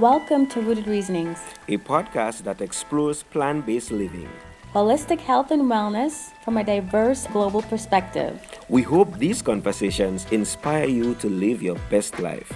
[0.00, 4.28] Welcome to Rooted Reasonings, a podcast that explores plant based living,
[4.74, 8.40] holistic health and wellness from a diverse global perspective.
[8.68, 12.52] We hope these conversations inspire you to live your best life.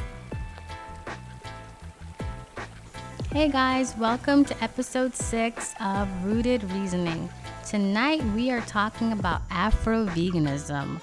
[3.30, 7.30] Hey guys, welcome to episode six of Rooted Reasoning.
[7.64, 11.00] Tonight we are talking about Afro veganism,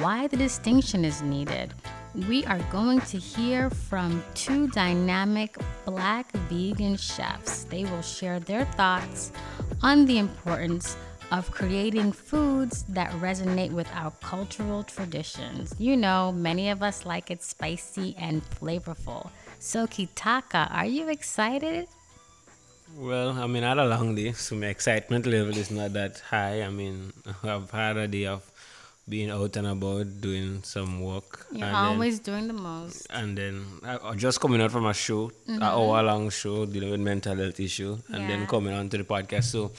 [0.00, 1.72] why the distinction is needed
[2.14, 7.64] we are going to hear from two dynamic black vegan chefs.
[7.64, 9.32] They will share their thoughts
[9.82, 10.96] on the importance
[11.30, 15.74] of creating foods that resonate with our cultural traditions.
[15.78, 19.30] You know, many of us like it spicy and flavorful.
[19.58, 21.88] So, Kitaka, are you excited?
[22.96, 26.62] Well, I mean, had a long day, so my excitement level is not that high.
[26.62, 28.50] I mean, I've had a day of
[29.08, 31.46] being out and about doing some work.
[31.52, 33.06] You're always then, doing the most.
[33.10, 35.54] And then I, just coming out from a show, mm-hmm.
[35.56, 38.28] an hour long show dealing with mental health issue, and yeah.
[38.28, 39.44] then coming on to the podcast.
[39.44, 39.72] So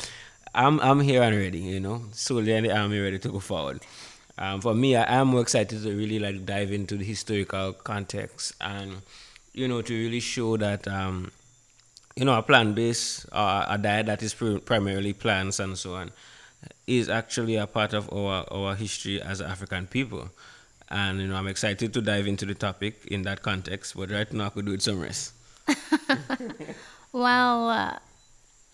[0.54, 3.82] I'm I'm here and ready, you know, solely in the army ready to go forward.
[4.38, 8.54] Um, for me, I am more excited to really like dive into the historical context
[8.62, 9.02] and
[9.54, 11.32] you know to really show that um,
[12.16, 15.96] you know a plant based uh, a diet that is pr- primarily plants and so
[15.96, 16.12] on
[16.88, 20.30] is actually a part of our, our history as African people.
[20.90, 24.32] And you know, I'm excited to dive into the topic in that context, but right
[24.34, 25.34] now I could do it some rest.
[27.12, 28.00] well, uh,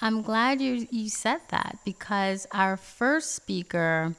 [0.02, 4.16] I'm glad you, you said that because our first speaker,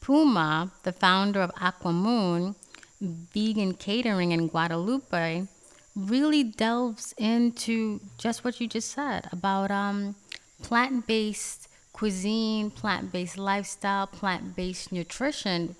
[0.00, 2.56] Puma, the founder of Akamoon,
[3.00, 5.48] vegan catering in Guadeloupe,
[5.94, 10.14] really delves into just what you just said about um,
[10.62, 15.76] plant based cuisine, plant based lifestyle, plant based nutrition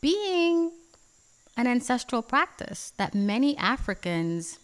[0.00, 0.72] being
[1.56, 4.58] an ancestral practice that many Africans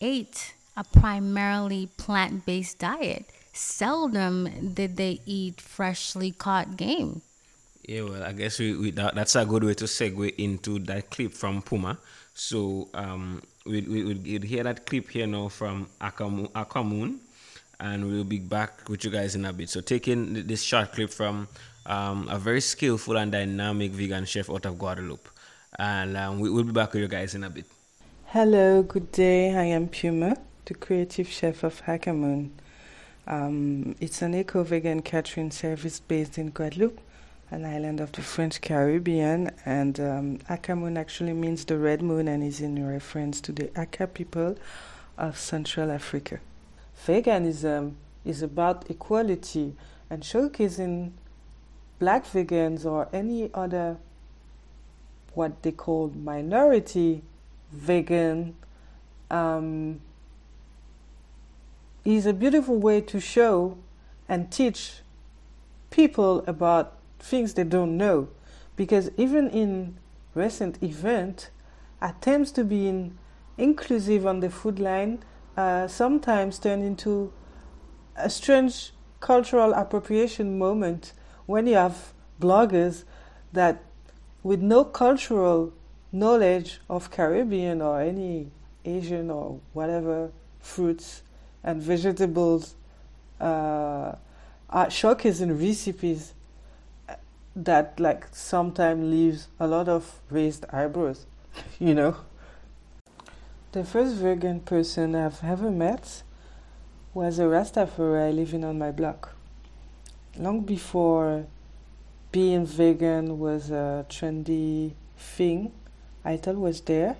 [0.00, 3.24] ate a primarily plant based diet.
[3.52, 7.22] Seldom did they eat freshly caught game.
[7.82, 11.10] Yeah, well, I guess we, we that, that's a good way to segue into that
[11.10, 11.98] clip from Puma.
[12.34, 17.18] So um, we we would hear that clip here now from Akamu, Akamoon
[17.80, 19.70] and we'll be back with you guys in a bit.
[19.70, 21.48] So, taking this short clip from
[21.86, 25.28] um, a very skillful and dynamic vegan chef out of Guadeloupe,
[25.78, 27.64] and um, we, will be back with you guys in a bit.
[28.26, 29.56] Hello, good day.
[29.56, 30.36] I am Puma,
[30.66, 32.50] the creative chef of Akamoon.
[33.26, 37.00] Um, it's an eco vegan catering service based in Guadeloupe,
[37.50, 39.50] an island of the French Caribbean.
[39.64, 44.56] And um, actually means the red moon and is in reference to the Aka people
[45.18, 46.40] of Central Africa
[47.06, 49.74] veganism is about equality
[50.08, 51.12] and showcasing
[51.98, 53.96] black vegans or any other
[55.34, 57.22] what they call minority
[57.72, 58.54] vegan
[59.30, 60.00] um,
[62.04, 63.76] is a beautiful way to show
[64.28, 65.02] and teach
[65.90, 68.28] people about things they don't know.
[68.76, 69.96] Because even in
[70.34, 71.50] recent event
[72.00, 73.10] attempts to be
[73.58, 75.22] inclusive on the food line
[75.60, 77.30] uh, sometimes turn into
[78.16, 81.12] a strange cultural appropriation moment
[81.44, 83.04] when you have bloggers
[83.52, 83.82] that,
[84.42, 85.72] with no cultural
[86.12, 88.50] knowledge of Caribbean or any
[88.86, 91.22] Asian or whatever fruits
[91.62, 92.74] and vegetables,
[93.38, 94.14] uh,
[94.70, 96.32] are showcasing recipes
[97.54, 101.26] that like sometimes leaves a lot of raised eyebrows,
[101.78, 102.16] you know.
[103.72, 106.24] The first vegan person I've ever met
[107.14, 109.36] was a Rastafari living on my block.
[110.36, 111.46] Long before
[112.32, 115.70] being vegan was a trendy thing,
[116.24, 117.16] I was there.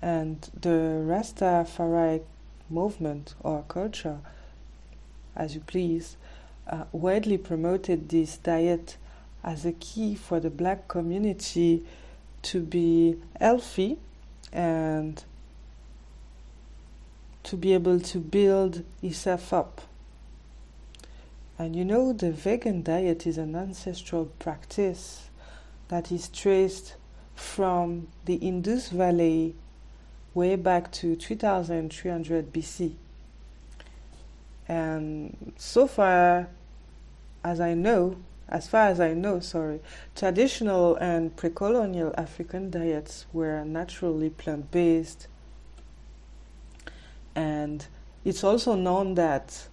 [0.00, 2.22] And the Rastafari
[2.70, 4.20] movement or culture,
[5.34, 6.16] as you please,
[6.68, 8.98] uh, widely promoted this diet
[9.42, 11.84] as a key for the black community
[12.42, 13.98] to be healthy
[14.52, 15.24] and
[17.46, 19.80] to be able to build yourself up.
[21.58, 25.30] And you know, the vegan diet is an ancestral practice
[25.88, 26.96] that is traced
[27.36, 29.54] from the Indus Valley
[30.34, 32.94] way back to 2300 BC.
[34.68, 36.48] And so far
[37.44, 38.16] as I know,
[38.48, 39.80] as far as I know, sorry,
[40.16, 45.28] traditional and pre colonial African diets were naturally plant based
[47.36, 47.86] and
[48.24, 49.68] it's also known that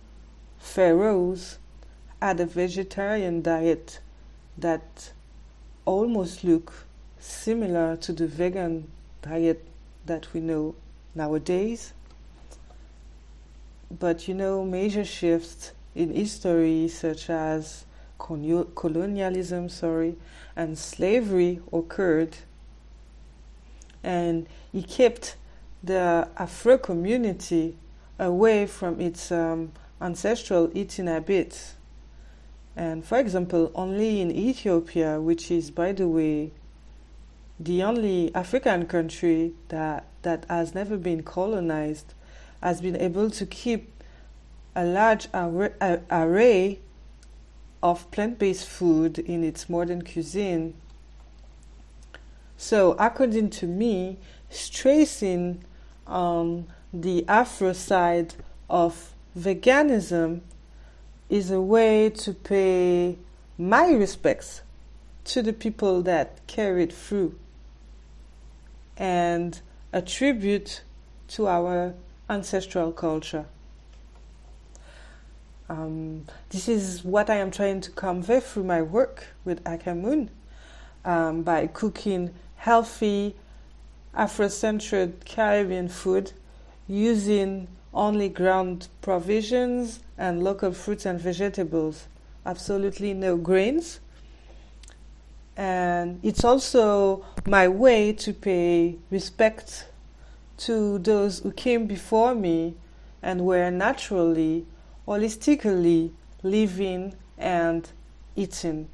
[0.60, 1.58] pharaohs
[2.22, 4.00] had a vegetarian diet
[4.58, 5.12] that
[5.86, 6.86] almost look
[7.20, 9.66] similar to the vegan diet
[10.06, 10.76] that we know
[11.16, 11.94] nowadays.
[14.00, 17.86] but you know, major shifts in history, such as
[18.18, 20.16] colonialism, sorry,
[20.56, 22.36] and slavery occurred,
[24.04, 25.36] and it kept
[25.84, 27.76] the Afro community
[28.18, 29.72] away from its um,
[30.02, 31.76] ancestral eating habits.
[32.76, 36.52] And for example, only in Ethiopia, which is, by the way,
[37.60, 42.14] the only African country that, that has never been colonized,
[42.62, 43.92] has been able to keep
[44.76, 46.80] a large array
[47.84, 50.74] of plant based food in its modern cuisine.
[52.58, 54.18] So, according to me,
[54.50, 55.64] stressing
[56.08, 58.36] on the Afro side
[58.70, 60.42] of veganism
[61.30, 63.18] is a way to pay
[63.58, 64.62] my respects
[65.26, 67.38] to the people that carried through
[68.98, 69.62] and
[69.92, 70.82] a tribute
[71.28, 71.94] to our
[72.30, 73.46] ancestral culture.
[75.70, 80.30] Um, this is what I am trying to convey through my work with Akamoon
[81.06, 83.36] um, by cooking healthy,
[84.16, 86.34] Afro-centered Caribbean food
[86.88, 92.08] using only ground provisions and local fruits and vegetables,
[92.46, 94.00] absolutely no grains.
[95.58, 99.88] And it's also my way to pay respect
[100.58, 102.76] to those who came before me
[103.22, 104.66] and were naturally,
[105.08, 106.12] holistically
[106.44, 107.90] living and
[108.36, 108.90] eating.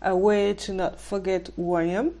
[0.00, 2.14] A way to not forget who I am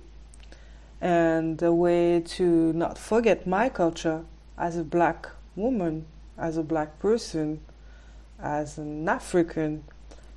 [1.02, 4.24] and a way to not forget my culture
[4.56, 6.06] as a black woman,
[6.38, 7.60] as a black person,
[8.40, 9.82] as an African,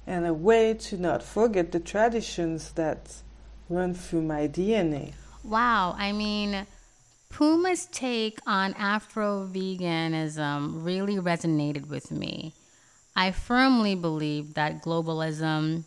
[0.07, 3.21] and a way to not forget the traditions that
[3.69, 5.13] run through my DNA.
[5.43, 6.65] Wow, I mean,
[7.29, 12.53] Puma's take on Afro veganism really resonated with me.
[13.15, 15.83] I firmly believe that globalism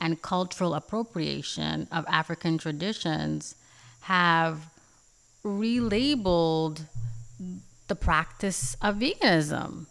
[0.00, 3.56] and cultural appropriation of African traditions
[4.02, 4.66] have
[5.44, 6.82] relabeled
[7.88, 9.86] the practice of veganism.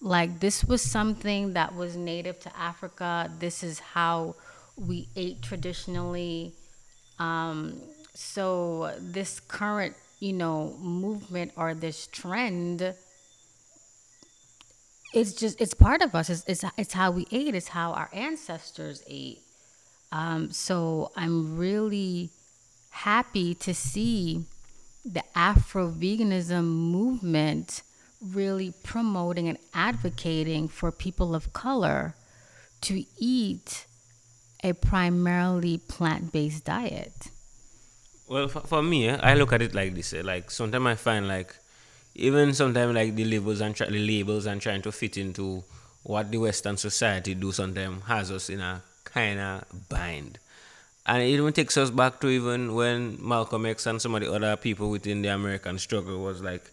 [0.00, 3.30] Like, this was something that was native to Africa.
[3.38, 4.34] This is how
[4.76, 6.54] we ate traditionally.
[7.18, 7.80] Um,
[8.14, 12.94] so, this current, you know, movement or this trend
[15.14, 18.08] it's just it's part of us it's, it's, it's how we ate it's how our
[18.12, 19.40] ancestors ate
[20.10, 22.30] um, so i'm really
[22.92, 24.44] happy to see
[25.04, 27.82] the Afro veganism movement
[28.22, 32.14] really promoting and advocating for people of color
[32.82, 33.86] to eat
[34.62, 37.28] a primarily plant based diet?
[38.28, 40.12] Well, for, for me, eh, I look at it like this.
[40.12, 41.56] Eh, like sometimes I find like
[42.14, 45.64] even sometimes like the labels and the labels and trying to fit into
[46.02, 50.38] what the Western society do sometimes has us in a kind of bind.
[51.04, 54.32] And it even takes us back to even when Malcolm X and some of the
[54.32, 56.70] other people within the American struggle was like,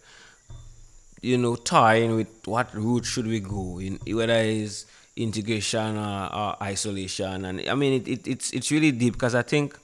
[1.21, 4.85] you know, tying with what route should we go in, whether it's
[5.15, 7.45] integration or, or isolation.
[7.45, 9.77] And I mean, it, it, it's it's really deep because I think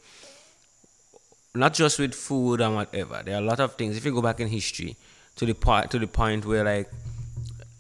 [1.56, 3.21] not just with food and whatever.
[3.25, 3.98] There are a lot of things.
[3.98, 4.96] If you go back in history
[5.38, 6.89] to the part to the point where like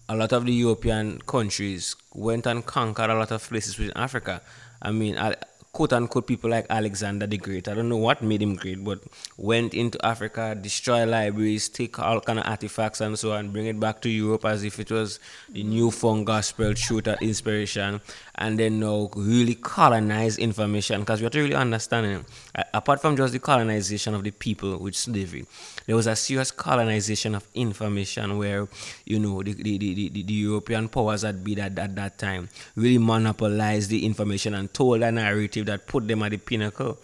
[0.09, 4.41] a lot of the European countries went and conquered a lot of places within Africa.
[4.81, 5.35] I mean, I,
[5.75, 7.67] quote unquote people like Alexander the Great.
[7.67, 8.99] I don't know what made him great, but
[9.35, 13.77] went into Africa, destroy libraries, take all kind of artifacts and so on, bring it
[13.77, 17.99] back to Europe as if it was the new fun gospel truth inspiration,
[18.37, 22.65] and then now really colonize information because we have to really understand it.
[22.73, 25.45] Apart from just the colonization of the people with slavery,
[25.85, 28.67] there was a serious colonization of information where
[29.05, 32.49] you know the, the, the, the, the European powers that be at, at that time
[32.75, 36.97] really monopolized the information and told a narrative that put them at the pinnacle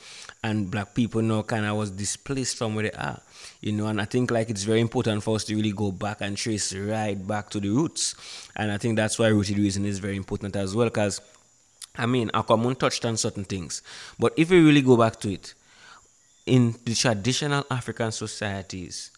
[0.44, 3.22] and black people now kind of was displaced from where they are
[3.62, 6.18] you know and i think like it's very important for us to really go back
[6.22, 8.16] and trace right back to the roots
[8.56, 11.22] and i think that's why rooted reason is very important as well because
[11.96, 13.82] i mean Akamoon touched on certain things
[14.20, 15.54] but if we really go back to it
[16.46, 19.12] in the traditional african societies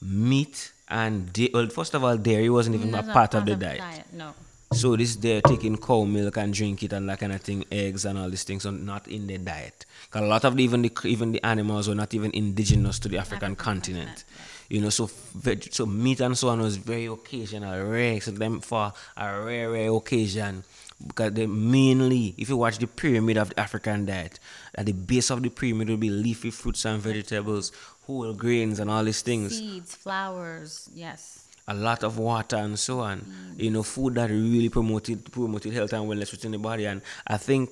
[0.00, 3.54] meat and da- well first of all dairy wasn't even a part, part, of the
[3.54, 3.78] diet.
[3.78, 4.32] diet no
[4.72, 8.04] so this they're taking cow milk and drink it and that kind of thing, eggs
[8.04, 9.84] and all these things are not in their diet.
[10.10, 13.08] Cause a lot of the, even the even the animals were not even indigenous to
[13.08, 14.24] the African, African continent.
[14.68, 18.20] You know, so veg, so meat and so on was very occasional, rare.
[18.20, 20.64] So them for a rare, rare occasion
[21.06, 24.38] because they mainly, if you watch the pyramid of the African diet,
[24.74, 27.72] at the base of the pyramid will be leafy fruits and vegetables,
[28.06, 29.56] whole grains and all these things.
[29.56, 33.20] Seeds, flowers, yes a lot of water and so on.
[33.20, 33.60] Mm.
[33.60, 36.86] You know, food that really promoted promoted health and wellness within the body.
[36.86, 37.70] And I think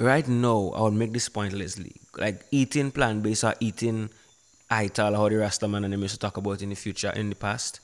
[0.00, 1.94] right now I would make this point, Leslie.
[2.16, 4.10] Like eating plant based or eating
[4.70, 7.36] ital, how the Rastaman and them used to talk about in the future, in the
[7.36, 7.80] past,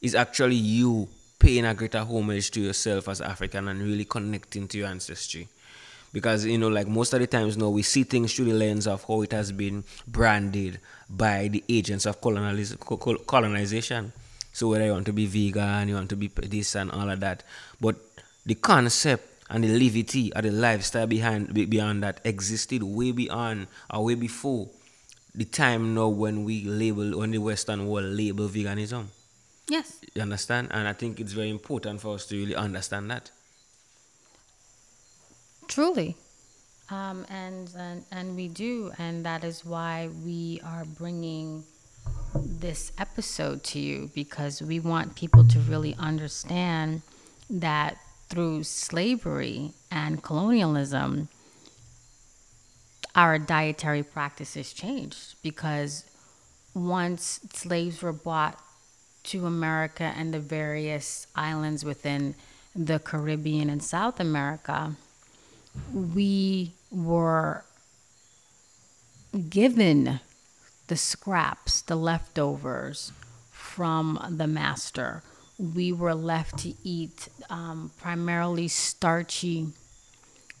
[0.00, 1.08] is actually you
[1.38, 5.48] paying a greater homage to yourself as African and really connecting to your ancestry.
[6.12, 8.86] Because you know like most of the times now we see things through the lens
[8.86, 10.80] of how it has been branded
[11.10, 14.12] by the agents of colonization.
[14.52, 17.20] So whether you want to be vegan you want to be this and all of
[17.20, 17.42] that.
[17.80, 17.96] But
[18.46, 24.04] the concept and the levity or the lifestyle behind beyond that existed way beyond or
[24.04, 24.68] way before
[25.34, 29.06] the time now when we label when the western world label veganism.
[29.68, 29.98] Yes.
[30.14, 30.68] You understand?
[30.70, 33.30] And i think it's very important for us to really understand that.
[35.68, 36.16] Truly.
[36.88, 41.64] Um, and, and and we do, and that is why we are bringing
[42.34, 47.02] this episode to you because we want people to really understand
[47.50, 51.28] that through slavery and colonialism,
[53.14, 56.04] our dietary practices changed because
[56.74, 58.60] once slaves were brought
[59.24, 62.34] to America and the various islands within
[62.74, 64.96] the Caribbean and South America,
[65.92, 67.64] we were
[69.48, 70.20] given
[70.86, 73.12] the scraps, the leftovers
[73.50, 75.22] from the master.
[75.58, 79.68] We were left to eat um, primarily starchy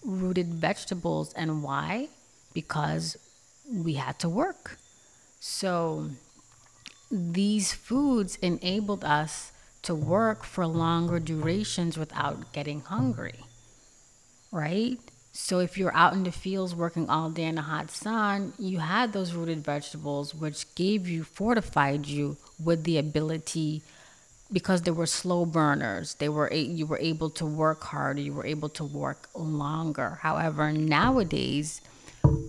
[0.04, 1.32] rooted vegetables.
[1.34, 2.08] And why?
[2.54, 3.16] Because
[3.70, 4.78] we had to work.
[5.40, 6.10] So
[7.10, 13.40] these foods enabled us to work for longer durations without getting hungry
[14.56, 14.98] right?
[15.32, 18.78] So if you're out in the fields working all day in the hot sun, you
[18.78, 23.82] had those rooted vegetables, which gave you, fortified you with the ability,
[24.52, 26.14] because they were slow burners.
[26.14, 28.20] They were you were able to work harder.
[28.20, 30.18] You were able to work longer.
[30.22, 31.80] However, nowadays,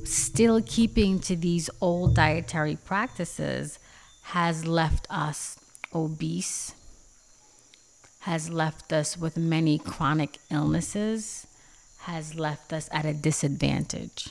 [0.04, 3.80] still keeping to these old dietary practices
[4.24, 5.60] has left us
[5.94, 6.74] obese,
[8.20, 11.48] has left us with many chronic illnesses
[12.08, 14.30] has left us at a disadvantage.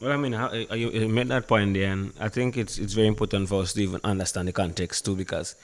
[0.00, 2.94] Well, I mean, uh, you, you made that point there, and I think it's it's
[2.94, 5.56] very important for us to even understand the context too, because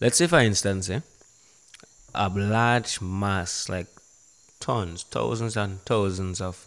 [0.00, 1.00] let's say, for instance, eh,
[2.14, 3.86] a large mass, like
[4.60, 6.66] tons, thousands and thousands of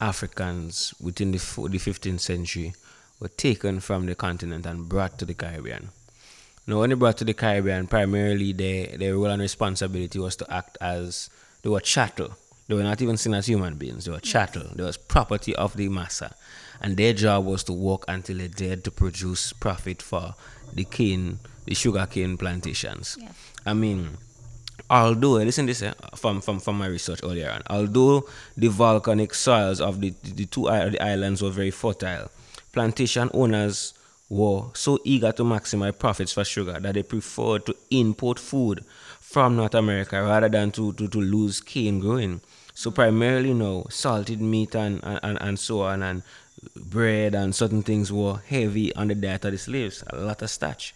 [0.00, 2.74] Africans within the the 15th century
[3.20, 5.90] were taken from the continent and brought to the Caribbean.
[6.66, 10.52] Now, when they brought to the Caribbean, primarily their their role and responsibility was to
[10.52, 11.30] act as
[11.62, 12.36] they were chattel
[12.68, 14.04] they were not even seen as human beings.
[14.04, 14.70] They were chattel.
[14.74, 16.34] They was property of the massa.
[16.82, 20.34] And their job was to work until they dared to produce profit for
[20.72, 23.18] the cane, the sugar cane plantations.
[23.20, 23.28] Yeah.
[23.66, 24.16] I mean,
[24.88, 29.80] although listen this uh, from, from from my research earlier on, although the volcanic soils
[29.80, 32.30] of the the two the islands were very fertile,
[32.72, 33.94] plantation owners
[34.30, 38.84] were so eager to maximize profits for sugar that they preferred to import food
[39.20, 42.40] from North America rather than to, to, to lose cane growing.
[42.74, 46.22] So primarily, you know, salted meat and, and, and so on, and
[46.76, 50.04] bread and certain things were heavy on the diet of the slaves.
[50.08, 50.94] A lot of starch.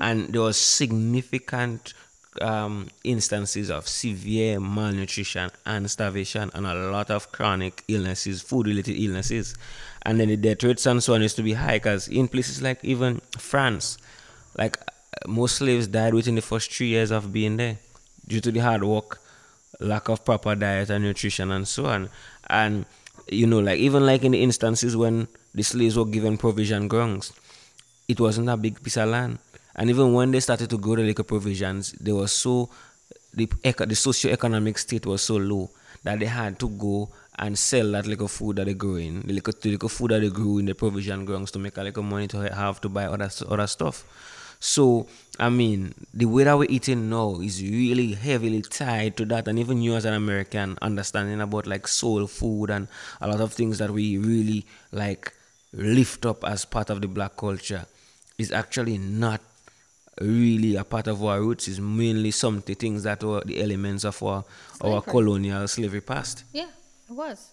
[0.00, 1.94] And there was significant
[2.40, 9.54] um, instances of severe malnutrition and starvation, and a lot of chronic illnesses, food-related illnesses,
[10.02, 11.74] and then the death rates and so on used to be high.
[11.74, 13.98] Because in places like even France,
[14.56, 14.78] like
[15.26, 17.78] most slaves died within the first three years of being there
[18.26, 19.20] due to the hard work
[19.80, 22.08] lack of proper diet and nutrition and so on.
[22.48, 22.86] And
[23.28, 27.32] you know, like even like in the instances when the slaves were given provision grounds,
[28.08, 29.38] it wasn't a big piece of land.
[29.74, 32.68] And even when they started to grow the little provisions, they were so
[33.34, 33.46] the
[33.86, 35.70] the socio-economic state was so low
[36.04, 39.32] that they had to go and sell that little food that they grew in, the
[39.32, 42.02] little, the little food that they grew in the provision grounds to make a little
[42.02, 44.04] money to have to buy other other stuff.
[44.60, 45.08] So,
[45.40, 49.48] I mean, the way that we're eating now is really heavily tied to that.
[49.48, 52.86] And even you as an American understanding about like soul food and
[53.20, 55.32] a lot of things that we really like
[55.72, 57.86] lift up as part of the black culture
[58.38, 59.40] is actually not
[60.20, 63.62] really a part of our roots is mainly some of the things that were the
[63.62, 64.94] elements of our slavery.
[64.94, 66.44] our colonial slavery past.
[66.52, 66.68] Yeah,
[67.08, 67.50] it was.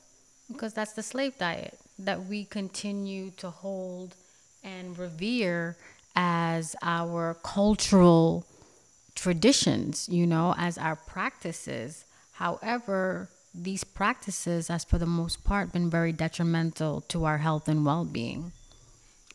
[0.52, 4.16] Because that's the slave diet that we continue to hold
[4.64, 5.78] and revere
[6.16, 8.46] as our cultural
[9.16, 12.06] traditions, you know, as our practices.
[12.34, 17.86] However, these practices, has for the most part, been very detrimental to our health and
[17.86, 18.52] well being.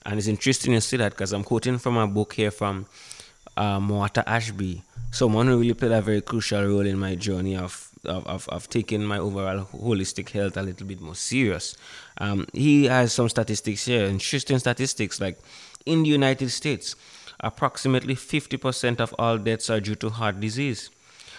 [0.07, 2.87] And it's interesting to see that because I'm quoting from a book here from
[3.57, 7.91] uh, Muata Ashby, someone who really played a very crucial role in my journey of
[8.05, 11.77] of, of, of taking my overall holistic health a little bit more serious.
[12.19, 15.39] Um, he has some statistics here, interesting statistics like
[15.87, 16.97] in the United States,
[17.41, 20.91] approximately 50% of all deaths are due to heart disease.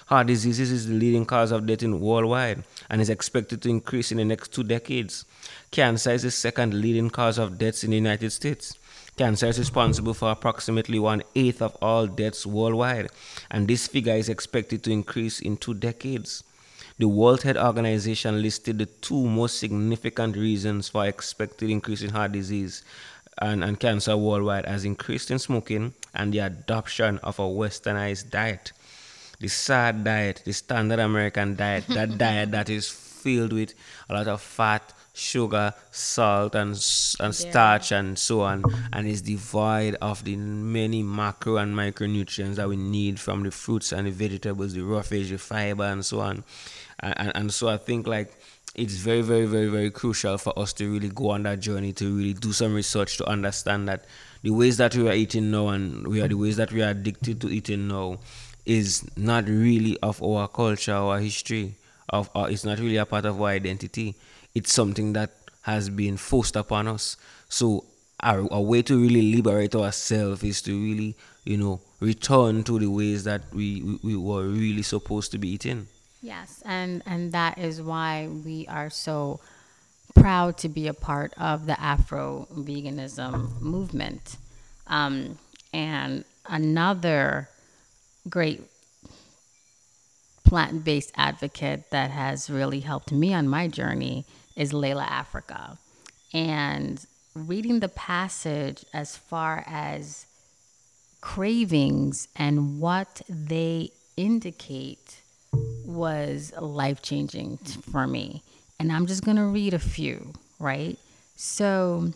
[0.07, 4.12] Heart disease is the leading cause of death in worldwide and is expected to increase
[4.12, 5.25] in the next two decades.
[5.72, 8.77] Cancer is the second leading cause of deaths in the United States.
[9.17, 13.07] Cancer is responsible for approximately one eighth of all deaths worldwide,
[13.50, 16.43] and this figure is expected to increase in two decades.
[16.98, 22.34] The World Health Organization listed the two most significant reasons for expected increase in heart
[22.34, 22.84] disease
[23.38, 28.74] and, and cancer worldwide as increased in smoking and the adoption of a westernized diet.
[29.39, 33.74] The sad diet, the standard American diet, that diet that is filled with
[34.10, 36.72] a lot of fat, sugar, salt, and,
[37.19, 42.67] and starch, and so on, and is devoid of the many macro and micronutrients that
[42.67, 46.43] we need from the fruits and the vegetables, the roughage, the fiber, and so on.
[47.00, 48.38] And, and, and so I think like
[48.75, 52.17] it's very, very, very, very crucial for us to really go on that journey to
[52.17, 54.05] really do some research to understand that
[54.43, 56.89] the ways that we are eating now and we are the ways that we are
[56.89, 58.19] addicted to eating now
[58.65, 61.75] is not really of our culture, our history,
[62.10, 64.15] of it's not really a part of our identity.
[64.56, 65.32] It's something that
[65.64, 67.18] has been forced upon us.
[67.50, 67.86] So
[68.22, 72.88] our, our way to really liberate ourselves is to really, you know, return to the
[72.88, 75.88] ways that we, we, we were really supposed to be eating.
[76.22, 79.40] Yes, and and that is why we are so
[80.16, 84.38] proud to be a part of the Afro veganism movement.
[84.88, 85.38] Um,
[85.72, 87.50] and another
[88.28, 88.62] great
[90.44, 95.78] plant based advocate that has really helped me on my journey is Laila Afrika.
[96.34, 100.26] And reading the passage as far as
[101.22, 105.22] cravings and what they indicate
[105.86, 108.44] was life changing for me.
[108.80, 110.98] And I'm just going to read a few, right?
[111.36, 112.12] So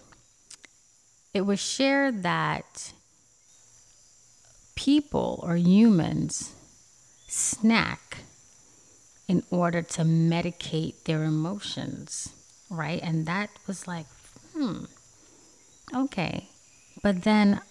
[1.34, 2.94] it was shared that
[4.76, 6.54] people or humans
[7.28, 8.20] snack
[9.30, 12.34] in order to medicate their emotions,
[12.68, 13.00] right?
[13.04, 14.08] And that was like,
[14.56, 14.86] hmm,
[15.96, 16.50] okay.
[17.04, 17.62] But then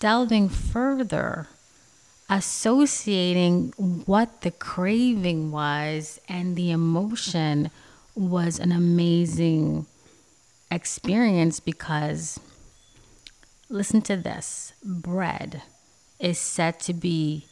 [0.00, 1.46] delving further,
[2.28, 3.72] associating
[4.06, 7.70] what the craving was and the emotion
[8.16, 9.86] was an amazing
[10.68, 12.40] experience because
[13.68, 15.62] listen to this bread
[16.18, 17.46] is said to be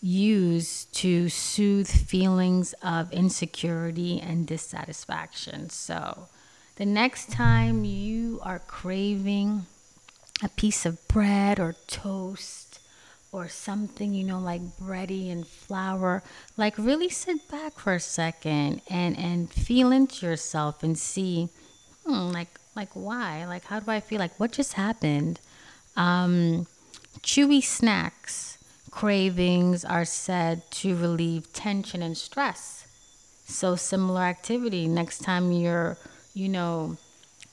[0.00, 5.70] used to soothe feelings of insecurity and dissatisfaction.
[5.70, 6.28] So,
[6.76, 9.66] the next time you are craving
[10.42, 12.70] a piece of bread or toast,
[13.32, 16.22] or something, you know, like bready and flour,
[16.56, 21.48] like really sit back for a second and and feel into yourself and see,
[22.04, 25.38] hmm, like like why, like how do I feel, like what just happened?
[25.96, 26.66] Um,
[27.20, 28.58] chewy snacks
[28.90, 32.86] cravings are said to relieve tension and stress.
[33.46, 34.86] So similar activity.
[34.86, 35.96] Next time you're,
[36.34, 36.96] you know,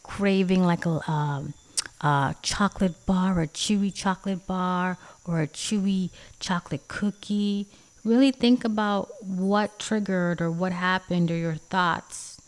[0.04, 1.54] craving like a um,
[2.02, 7.68] a chocolate bar, a chewy chocolate bar, or a chewy chocolate cookie.
[8.04, 12.40] Really think about what triggered or what happened or your thoughts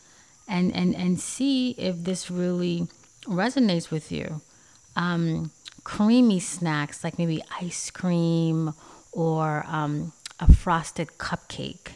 [0.47, 2.87] and, and, and see if this really
[3.25, 4.41] resonates with you.
[4.95, 5.51] Um,
[5.83, 8.73] creamy snacks like maybe ice cream
[9.11, 11.91] or um, a frosted cupcake.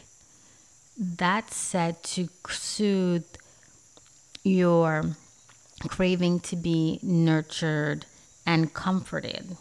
[0.98, 3.26] That's said to soothe
[4.44, 5.16] your
[5.88, 8.06] craving to be nurtured
[8.46, 9.56] and comforted.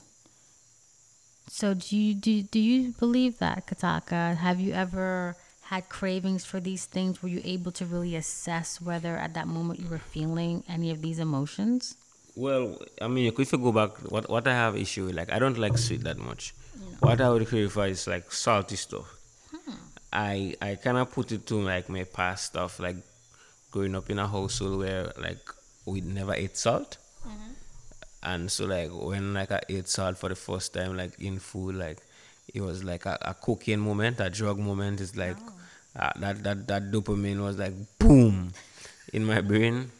[1.47, 4.37] So do you do, do you believe that, Kataka?
[4.37, 7.21] Have you ever had cravings for these things?
[7.21, 11.01] Were you able to really assess whether at that moment you were feeling any of
[11.01, 11.95] these emotions?
[12.35, 15.39] Well, I mean, if you go back, what what I have issue with, like I
[15.39, 16.53] don't like sweet that much.
[16.99, 19.05] What I would for is like salty stuff.
[19.51, 19.75] Hmm.
[20.11, 22.95] I I kind of put it to like my past stuff, like
[23.71, 25.49] growing up in a household where like
[25.85, 26.97] we never ate salt.
[27.27, 27.51] Mm-hmm.
[28.23, 31.75] And so like when like I ate salt for the first time like in food
[31.75, 31.97] like
[32.53, 35.01] it was like a, a cocaine moment, a drug moment.
[35.01, 35.99] It's like oh.
[35.99, 38.53] uh, that that that dopamine was like boom
[39.11, 39.91] in my brain,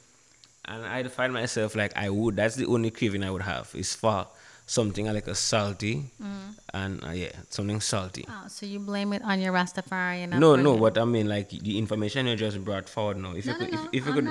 [0.66, 2.36] and I'd find myself like I would.
[2.36, 4.28] That's the only craving I would have is for
[4.66, 6.56] something like a salty mm.
[6.74, 10.74] and uh, yeah something salty oh, so you blame it on your rastafarian no no
[10.74, 13.72] what i mean like the information you just brought forward now if no, you could
[13.74, 14.28] no, no, if, if you could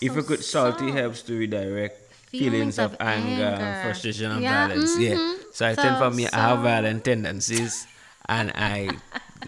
[0.00, 0.92] if so you could salty sorry.
[0.92, 3.80] helps to redirect feelings, of, anger, anger.
[3.82, 4.98] frustration, and Yeah, violence.
[4.98, 5.14] Yeah.
[5.14, 5.38] mhm.
[5.52, 7.86] So I tend So- for me, I have violent tendencies,
[8.28, 8.90] and I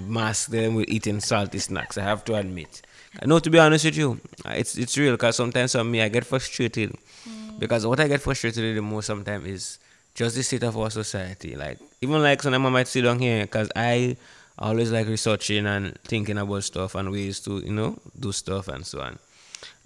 [0.00, 1.96] mask them with eating salty snacks.
[1.96, 2.82] I have to admit.
[3.24, 5.16] No, to be honest with you, it's it's real.
[5.16, 6.96] Cause sometimes for me, I get frustrated
[7.26, 7.58] Mm.
[7.58, 9.78] because what I get frustrated the most sometimes is
[10.14, 11.54] just the state of our society.
[11.56, 14.16] Like even like sometimes I might sit down here because I
[14.58, 18.84] always like researching and thinking about stuff and ways to you know do stuff and
[18.84, 19.18] so on.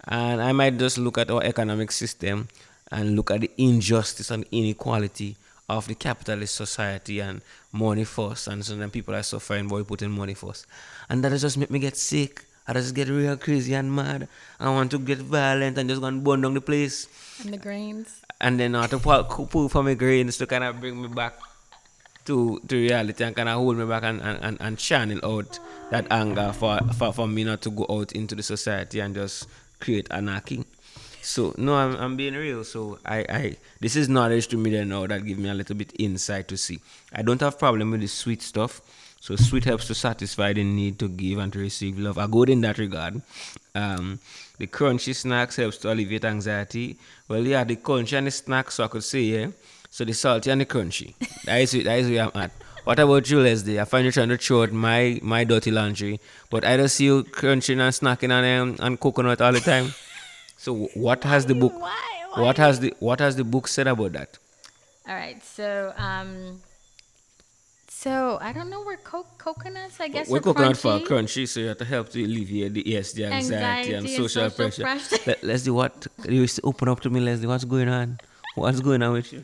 [0.07, 2.47] And I might just look at our economic system
[2.91, 5.35] and look at the injustice and inequality
[5.69, 8.47] of the capitalist society and money first.
[8.47, 10.65] And so then people are suffering by putting money first.
[11.09, 12.43] And that just make me get sick.
[12.69, 14.27] I just get real crazy and mad.
[14.59, 17.07] I want to get violent and just go and burn down the place.
[17.41, 18.21] And the grains.
[18.39, 21.07] And then I have to pull, pull for my grains to kind of bring me
[21.07, 21.33] back
[22.25, 25.57] to, to reality and kind of hold me back and, and, and, channel out
[25.89, 29.47] that anger for, for, for me not to go out into the society and just
[29.79, 30.63] create anarchy.
[31.23, 32.63] So no, I'm, I'm being real.
[32.63, 35.75] So I, I this is knowledge to me then now that give me a little
[35.75, 36.81] bit insight to see.
[37.11, 38.79] I don't have problem with the sweet stuff.
[39.19, 42.17] So sweet helps to satisfy the need to give and to receive love.
[42.17, 43.21] I good in that regard.
[43.75, 44.19] Um,
[44.57, 46.97] the crunchy snacks helps to alleviate anxiety.
[47.27, 49.47] Well, yeah, the crunchy and the snacks, so I could say, yeah.
[49.89, 51.15] So the salty and the crunchy.
[51.45, 51.71] That is.
[51.71, 52.51] That is where I'm at.
[52.83, 53.79] What about you, Leslie?
[53.79, 57.05] I find you trying to throw out my my dirty laundry, but I don't see
[57.05, 59.93] you crunching and snacking on um, on coconut all the time.
[60.57, 61.71] So what has the book?
[61.79, 62.09] Why?
[62.35, 64.37] What has the what has the book said about that?
[65.07, 65.41] All right.
[65.41, 66.61] So, um,
[68.01, 69.99] so I don't know where co- coconuts.
[69.99, 71.07] I guess We're are coconut for crunchy.
[71.09, 74.09] crunchy, so you have to help to alleviate the yes, the anxiety, and Anxiety and
[74.09, 74.83] social, social pressure.
[74.83, 75.17] pressure.
[75.27, 77.47] Le- Leslie, what you open up to me, Leslie?
[77.47, 78.07] What's going on?
[78.55, 79.43] What's going on with you?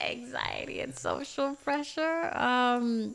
[0.00, 2.16] anxiety and social pressure.
[2.34, 3.14] Um,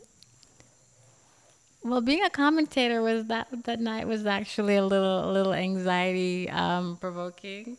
[1.82, 6.48] well, being a commentator was that that night was actually a little a little anxiety
[6.50, 7.76] um, provoking,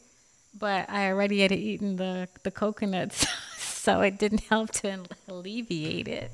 [0.58, 3.26] but I already had eaten the the coconuts,
[3.58, 4.88] so it didn't help to
[5.30, 6.32] alleviate it.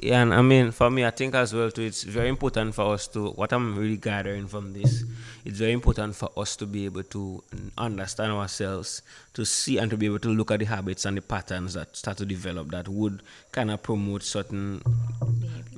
[0.00, 2.92] Yeah, and I mean, for me, I think as well too, it's very important for
[2.94, 3.30] us to.
[3.30, 5.04] What I'm really gathering from this,
[5.44, 7.42] it's very important for us to be able to
[7.78, 9.02] understand ourselves,
[9.34, 11.96] to see and to be able to look at the habits and the patterns that
[11.96, 14.82] start to develop that would kind of promote certain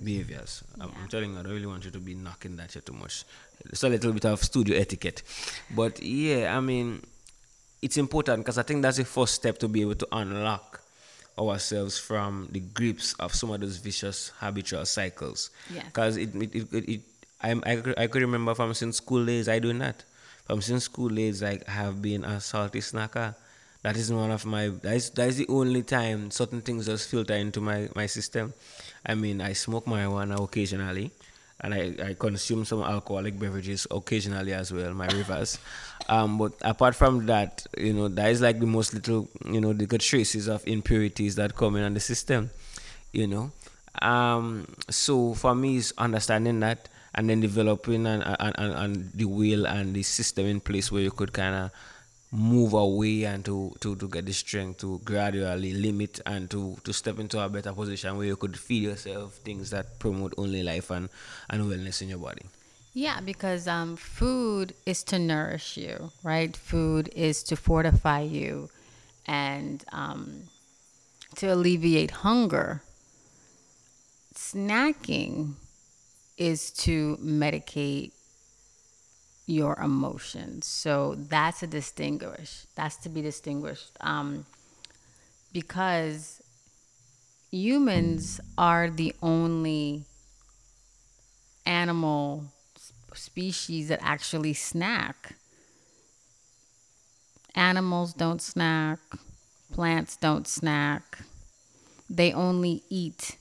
[0.03, 0.65] behaviors.
[0.81, 2.95] I'm, I'm telling you, I don't really want you to be knocking that here too
[2.95, 3.25] much.
[3.67, 5.23] It's a little bit of studio etiquette,
[5.75, 7.03] but yeah, I mean,
[7.83, 10.81] it's important because I think that's the first step to be able to unlock
[11.38, 15.51] ourselves from the grips of some of those vicious habitual cycles.
[15.87, 17.01] Because it, it, it, it,
[17.42, 20.03] I, could- I could remember from since school days, I do not.
[20.46, 23.35] From since school days, like I have been a salty snacker.
[23.83, 27.09] That is one of my, that is, that is the only time certain things just
[27.09, 28.53] filter into my, my system.
[29.05, 31.12] I mean, I smoke marijuana occasionally
[31.61, 35.59] and I, I consume some alcoholic beverages occasionally as well, my rivers.
[36.09, 39.73] Um, but apart from that, you know, that is like the most little, you know,
[39.73, 42.51] the traces of impurities that come in on the system,
[43.12, 43.51] you know.
[44.03, 49.66] Um, so for me, it's understanding that and then developing and, and, and the will
[49.66, 51.71] and the system in place where you could kind of
[52.33, 56.93] move away and to, to, to get the strength to gradually limit and to, to
[56.93, 60.91] step into a better position where you could feed yourself things that promote only life
[60.91, 61.09] and,
[61.49, 62.43] and wellness in your body.
[62.93, 66.57] Yeah, because um, food is to nourish you, right?
[66.57, 68.71] Food is to fortify you
[69.27, 70.45] and um,
[71.37, 72.83] to alleviate hunger.
[74.35, 75.55] Snacking
[76.39, 78.12] is to medicate
[79.47, 80.67] your emotions.
[80.67, 82.67] So that's a distinguish.
[82.75, 83.97] That's to be distinguished.
[84.01, 84.45] Um,
[85.53, 86.43] because
[87.51, 90.05] humans are the only
[91.65, 92.45] animal
[93.15, 95.37] species that actually snack.
[97.55, 98.99] Animals don't snack,
[99.73, 101.19] plants don't snack.
[102.11, 103.37] They only eat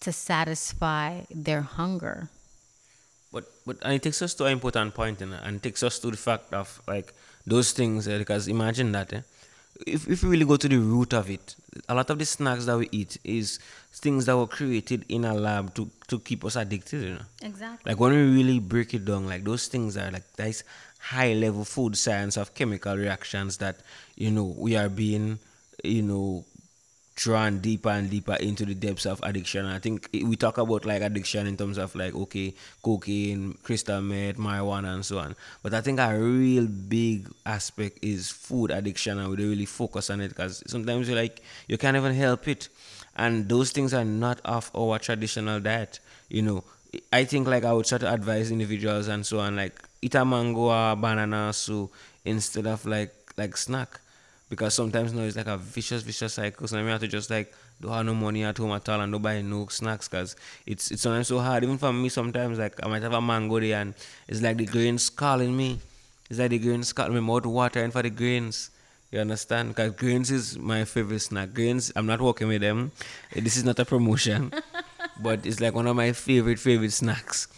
[0.00, 2.30] to satisfy their hunger.
[3.32, 5.98] But but and it takes us to an important point, and and it takes us
[6.00, 7.12] to the fact of like
[7.46, 8.08] those things.
[8.08, 9.22] eh, because imagine that, eh,
[9.86, 11.54] if if we really go to the root of it,
[11.88, 13.58] a lot of the snacks that we eat is
[13.92, 17.02] things that were created in a lab to to keep us addicted.
[17.02, 17.92] You know, Exactly.
[17.92, 20.64] like when we really break it down, like those things are like nice
[20.98, 23.76] high level food science of chemical reactions that
[24.16, 25.38] you know we are being
[25.82, 26.44] you know
[27.20, 29.66] drawn deeper and deeper into the depths of addiction.
[29.66, 34.36] I think we talk about like addiction in terms of like okay, cocaine, crystal meth,
[34.36, 35.36] marijuana, and so on.
[35.62, 40.08] But I think a real big aspect is food addiction, and we don't really focus
[40.08, 42.70] on it because sometimes you like you can't even help it,
[43.16, 46.00] and those things are not of our traditional diet.
[46.30, 46.64] You know,
[47.12, 50.24] I think like I would try to advise individuals and so on, like eat a
[50.24, 51.90] mango or a banana so
[52.24, 54.00] instead of like like snack
[54.50, 56.68] because sometimes you know it's like a vicious vicious cycle.
[56.68, 59.10] So I have to just like don't have no money at home at all and
[59.10, 60.36] don't buy no snacks because
[60.66, 61.62] it's it's sometimes so hard.
[61.62, 63.94] Even for me, sometimes like I might have a mango there and
[64.28, 65.78] it's like the grains calling me.
[66.28, 68.70] It's like the grains calling me mouth watering for the grains.
[69.12, 69.70] You understand?
[69.70, 71.52] Because grains is my favorite snack.
[71.52, 72.92] Grains, I'm not working with them.
[73.34, 74.52] This is not a promotion,
[75.20, 77.48] but it's like one of my favorite favorite snacks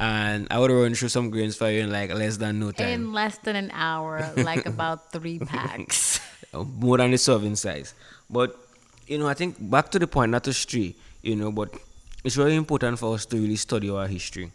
[0.00, 2.88] and I would run through some grains for you in like less than no time.
[2.88, 6.20] In less than an hour, like about three packs.
[6.52, 7.94] Uh, more than the serving size.
[8.28, 8.56] But,
[9.06, 11.72] you know, I think back to the point, not to stray, you know, but
[12.24, 14.50] it's very important for us to really study our history.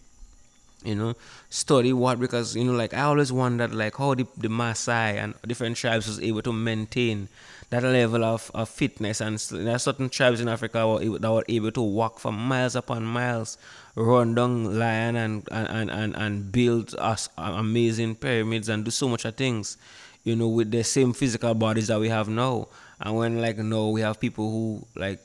[0.84, 1.15] You know,
[1.49, 5.34] study what because you know, like I always wondered like how the, the Maasai and
[5.47, 7.27] different tribes was able to maintain
[7.71, 11.43] that level of, of fitness and there are certain tribes in Africa were, that were
[11.49, 13.58] able to walk for miles upon miles
[13.95, 19.25] run down lion and and, and, and build us amazing pyramids and do so much
[19.25, 19.77] of things,
[20.25, 22.67] you know, with the same physical bodies that we have now.
[22.99, 25.19] And when like now we have people who like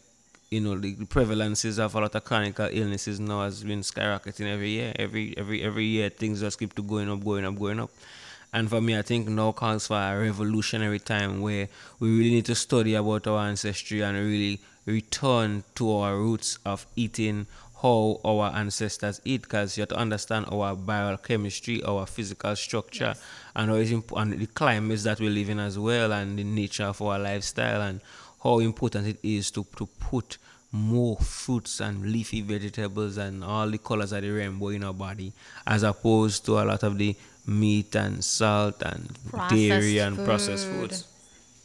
[0.51, 4.71] you know the, prevalences of a lot of chronic illnesses now has been skyrocketing every
[4.71, 4.93] year.
[4.97, 7.91] Every every every year things just keep to going up, going up, going up.
[8.53, 11.69] And for me, I think now calls for a revolutionary time where
[12.01, 16.85] we really need to study about our ancestry and really return to our roots of
[16.97, 17.47] eating
[17.81, 23.23] how our ancestors eat because you have to understand our biochemistry, our physical structure, yes.
[23.55, 26.85] And, how imp- and the climates that we live in as well, and the nature
[26.85, 28.01] of our lifestyle, and
[28.43, 30.39] how important it is to, to put
[30.73, 35.33] more fruits and leafy vegetables and all the colors of the rainbow in our body,
[35.67, 40.25] as opposed to a lot of the meat and salt and processed dairy and food.
[40.25, 41.07] processed foods.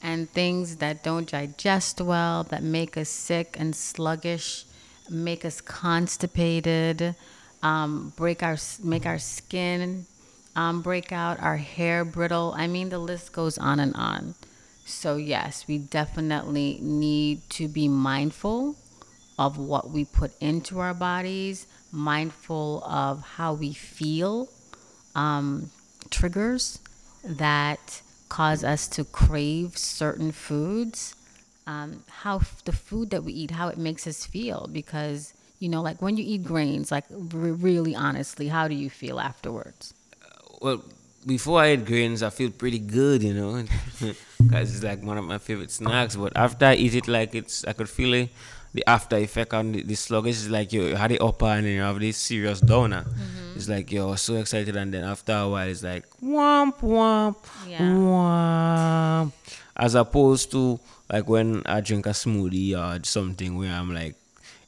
[0.01, 4.65] And things that don't digest well, that make us sick and sluggish
[5.09, 7.15] make us constipated,
[7.61, 10.05] um, break our make our skin
[10.55, 12.53] um, break out, our hair brittle.
[12.57, 14.35] I mean, the list goes on and on.
[14.85, 18.75] So yes, we definitely need to be mindful
[19.37, 24.49] of what we put into our bodies, mindful of how we feel,
[25.15, 25.71] um,
[26.09, 26.79] triggers
[27.23, 31.15] that cause us to crave certain foods
[31.67, 34.69] um, how f- the food that we eat, how it makes us feel.
[34.71, 39.19] Because, you know, like when you eat grains, like really honestly, how do you feel
[39.19, 39.94] afterwards?
[40.65, 40.83] Well,
[41.27, 43.63] before I eat grains, I feel pretty good, you know,
[44.39, 46.15] because it's like one of my favorite snacks.
[46.15, 48.29] But after I eat it, like it's, I could feel it,
[48.73, 51.73] the after effect on the, the sluggish is like you had it upper and then
[51.73, 53.03] you have this serious downer.
[53.03, 53.57] Mm-hmm.
[53.57, 57.35] It's like you're so excited, and then after a while, it's like womp womp
[57.69, 57.79] yeah.
[57.79, 59.31] womp,
[59.77, 60.79] as opposed to
[61.11, 64.15] like when I drink a smoothie or something where I'm like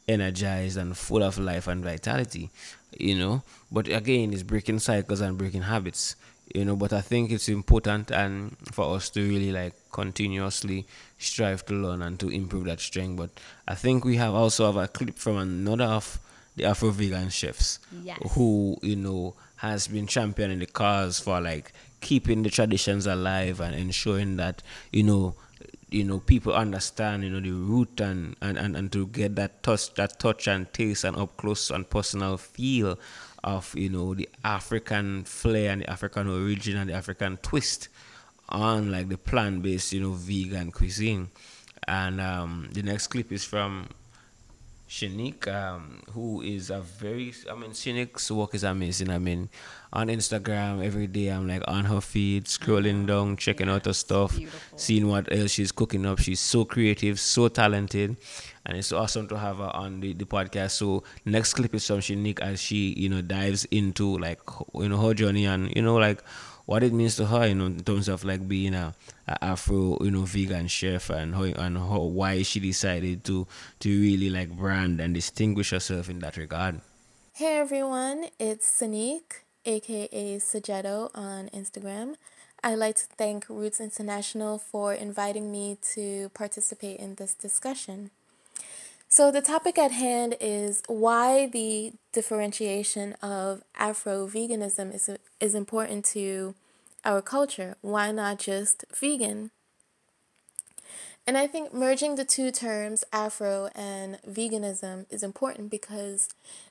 [0.08, 2.52] energized and full of life and vitality,
[2.98, 3.42] you know.
[3.72, 6.16] But again, it's breaking cycles and breaking habits,
[6.54, 6.76] you know.
[6.76, 10.86] But I think it's important and for us to really like continuously
[11.18, 13.18] strive to learn and to improve that strength.
[13.18, 13.30] But
[13.68, 16.20] I think we have also have a clip from another of
[16.56, 18.18] the Afro vegan chefs yes.
[18.32, 23.76] who, you know, has been championing the cause for like keeping the traditions alive and
[23.76, 25.36] ensuring that, you know,
[25.90, 29.64] you know people understand you know the root and, and, and, and to get that
[29.64, 33.00] touch that touch and taste and up close and personal feel
[33.48, 37.88] of you know the African flair and the African origin and the African twist
[38.50, 41.30] on like the plant based you know vegan cuisine.
[41.88, 43.88] And um, the next clip is from
[44.90, 49.10] Shanique, um, who is a very, I mean, Shanique's work is amazing.
[49.10, 49.50] I mean,
[49.92, 54.38] on Instagram every day, I'm like on her feed, scrolling down, checking out her stuff,
[54.38, 54.78] Beautiful.
[54.78, 56.20] seeing what else she's cooking up.
[56.20, 58.16] She's so creative, so talented,
[58.66, 60.72] and it's awesome to have her on the, the podcast.
[60.72, 64.40] So, next clip is from Shanique as she, you know, dives into like,
[64.74, 66.24] you know, her journey and, you know, like
[66.68, 68.94] what it means to her, you know, in terms of like being a,
[69.26, 73.48] a Afro, you know, vegan chef and how and how why she decided to
[73.80, 76.82] to really like brand and distinguish herself in that regard.
[77.34, 82.16] Hey everyone, it's Shanique, aka Sajetto on Instagram.
[82.62, 88.12] I'd like to thank Roots International for inviting me to participate in this discussion.
[89.10, 96.04] So, the topic at hand is why the differentiation of Afro veganism is, is important
[96.08, 96.56] to
[97.06, 97.78] our culture.
[97.80, 99.52] Why not just vegan?
[101.26, 106.28] And I think merging the two terms, Afro and veganism, is important because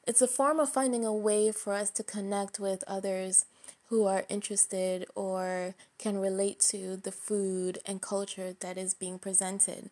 [0.07, 3.47] it's a form of finding a way for us to connect with others
[3.89, 9.89] who are interested or can relate to the food and culture that is being presented.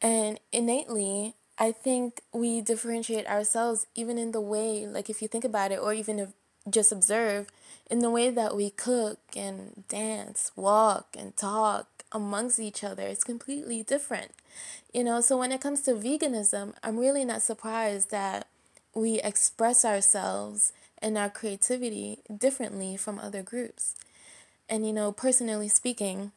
[0.00, 5.44] And innately, I think we differentiate ourselves even in the way, like if you think
[5.44, 6.28] about it, or even if
[6.70, 7.48] just observe
[7.90, 13.02] in the way that we cook and dance, walk and talk amongst each other.
[13.02, 14.32] It's completely different.
[14.92, 18.46] You know, so when it comes to veganism, I'm really not surprised that
[18.94, 23.94] we express ourselves and our creativity differently from other groups.
[24.68, 26.32] And, you know, personally speaking,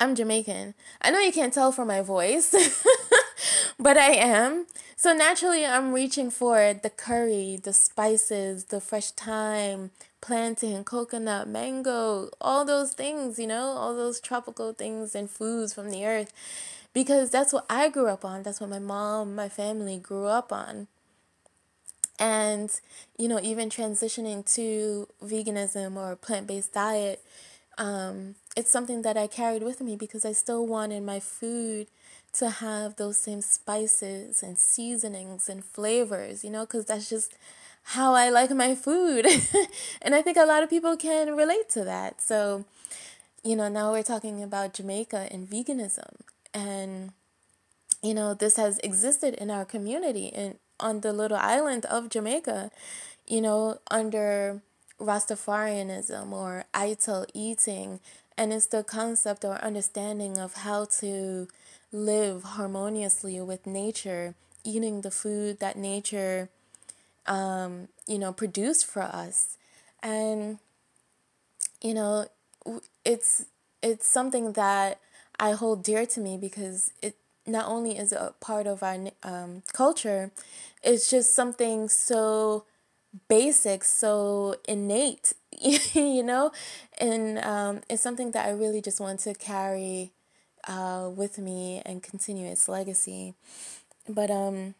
[0.00, 0.74] I'm Jamaican.
[1.02, 2.54] I know you can't tell from my voice,
[3.80, 4.66] but I am.
[4.94, 12.30] So naturally, I'm reaching for the curry, the spices, the fresh thyme, plantain, coconut, mango,
[12.40, 16.32] all those things, you know, all those tropical things and foods from the earth.
[16.94, 18.44] Because that's what I grew up on.
[18.44, 20.86] That's what my mom, my family grew up on.
[22.20, 22.70] And,
[23.16, 27.20] you know, even transitioning to veganism or plant based diet,
[27.78, 31.86] um, it's something that I carried with me because I still wanted my food
[32.32, 37.34] to have those same spices and seasonings and flavors, you know, because that's just
[37.84, 39.26] how I like my food.
[40.02, 42.20] and I think a lot of people can relate to that.
[42.20, 42.64] So,
[43.44, 46.20] you know, now we're talking about Jamaica and veganism.
[46.52, 47.12] And,
[48.02, 52.70] you know, this has existed in our community and on the little island of Jamaica,
[53.26, 54.62] you know, under
[55.00, 58.00] Rastafarianism or ital eating.
[58.36, 61.48] And it's the concept or understanding of how to
[61.92, 64.34] live harmoniously with nature,
[64.64, 66.48] eating the food that nature
[67.28, 69.56] um, you know, produced for us.
[70.02, 70.58] And,
[71.80, 72.26] you know,
[73.04, 73.44] it's
[73.82, 74.98] it's something that
[75.38, 79.62] I hold dear to me because it not only is a part of our um,
[79.72, 80.32] culture,
[80.82, 82.64] it's just something so
[83.28, 85.32] basic, so innate,
[85.94, 86.52] you know,
[86.98, 90.12] and um, it's something that I really just want to carry
[90.66, 93.34] uh, with me and continue its legacy.
[94.08, 94.74] But um,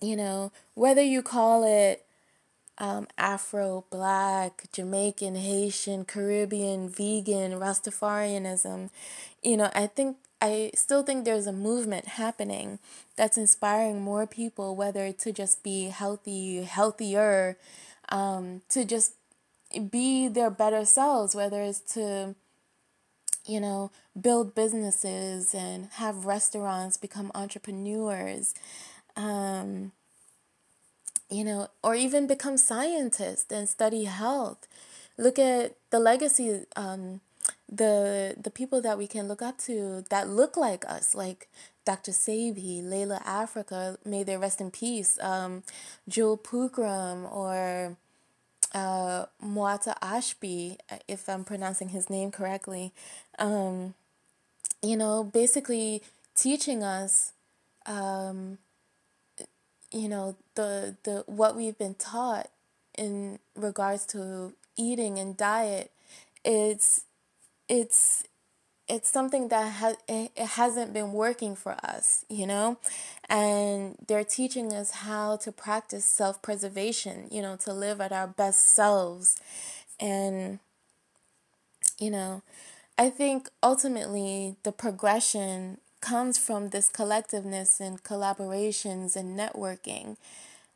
[0.00, 2.04] you know, whether you call it
[2.78, 8.90] um, Afro, Black, Jamaican, Haitian, Caribbean, vegan, Rastafarianism,
[9.42, 12.78] you know, I think I still think there's a movement happening
[13.16, 17.56] that's inspiring more people, whether to just be healthy, healthier,
[18.10, 19.14] um, to just
[19.90, 22.34] be their better selves, whether it's to,
[23.46, 28.54] you know, build businesses and have restaurants, become entrepreneurs
[29.16, 29.92] um,
[31.30, 34.66] you know, or even become scientists and study health.
[35.18, 37.20] Look at the legacy, um,
[37.68, 41.48] the the people that we can look up to that look like us, like
[41.84, 42.12] Dr.
[42.12, 45.62] Sebi, Laila Afrika, may they rest in peace, um,
[46.08, 47.96] Jewel Pookrum, or
[48.74, 52.92] uh, Muata Ashby, if I'm pronouncing his name correctly.
[53.38, 53.94] Um,
[54.82, 56.02] you know, basically
[56.34, 57.32] teaching us
[57.86, 58.58] um,
[59.92, 62.48] you know the the what we've been taught
[62.96, 65.90] in regards to eating and diet
[66.44, 67.05] it's
[67.68, 68.24] it's
[68.88, 72.78] it's something that has it hasn't been working for us, you know,
[73.28, 78.28] and they're teaching us how to practice self preservation, you know, to live at our
[78.28, 79.40] best selves,
[80.00, 80.60] and
[81.98, 82.42] you know,
[82.98, 90.16] I think ultimately the progression comes from this collectiveness and collaborations and networking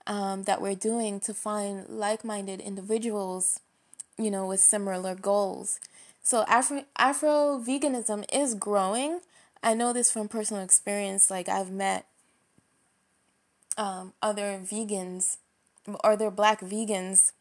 [0.06, 3.60] um, that we're doing to find like minded individuals,
[4.18, 5.80] you know, with similar goals.
[6.22, 9.20] So Afro Afro veganism is growing.
[9.62, 11.30] I know this from personal experience.
[11.30, 12.06] Like I've met
[13.76, 15.38] um, other vegans
[15.86, 17.32] or other black vegans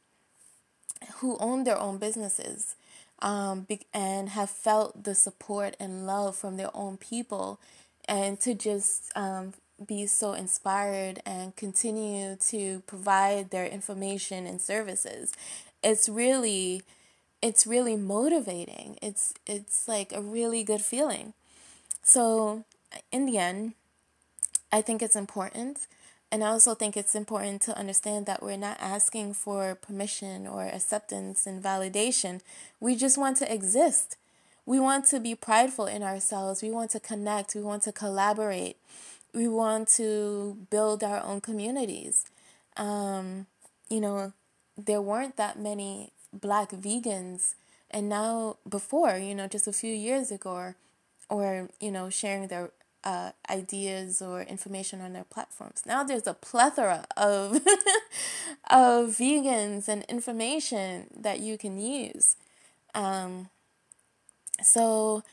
[1.18, 2.76] who own their own businesses
[3.22, 7.60] um, and have felt the support and love from their own people,
[8.08, 9.54] and to just um,
[9.86, 15.34] be so inspired and continue to provide their information and services.
[15.84, 16.84] It's really
[17.42, 18.98] it's really motivating.
[19.02, 21.34] It's it's like a really good feeling.
[22.04, 22.66] So
[23.12, 23.74] in the end,
[24.72, 25.88] I think it's important
[26.32, 30.66] and I also think it's important to understand that we're not asking for permission or
[30.66, 32.42] acceptance and validation.
[32.80, 34.16] We just want to exist.
[34.66, 36.62] We want to be prideful in ourselves.
[36.62, 37.56] We want to connect.
[37.56, 38.78] We want to collaborate.
[39.34, 42.26] We want to build our own communities.
[42.78, 43.48] Um,
[43.90, 44.34] you know,
[44.78, 47.56] there weren't that many black vegans.
[47.92, 50.76] And now, before, you know, just a few years ago, or,
[51.30, 52.72] or you know, sharing their
[53.04, 55.84] uh, ideas or information on their platforms.
[55.86, 57.56] Now there's a plethora of
[58.70, 62.36] of vegans and information that you can use.
[62.94, 63.50] Um,
[64.62, 65.24] so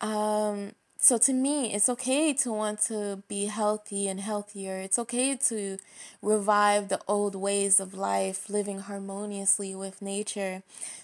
[0.00, 0.72] um,
[1.08, 4.76] So to me, it's okay to want to be healthy and healthier.
[4.76, 5.78] It's okay to
[6.20, 10.62] revive the old ways of life, living harmoniously with nature,